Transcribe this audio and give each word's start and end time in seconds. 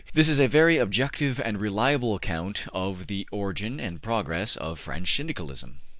This 0.13 0.27
is 0.27 0.39
a 0.39 0.47
very 0.47 0.79
objective 0.79 1.39
and 1.39 1.61
reliable 1.61 2.15
account 2.15 2.65
of 2.73 3.05
the 3.05 3.27
origin 3.31 3.79
and 3.79 4.01
progress 4.01 4.55
of 4.55 4.79
French 4.79 5.15
Syndicalism. 5.15 5.77